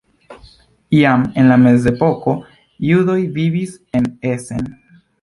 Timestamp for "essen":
4.35-4.71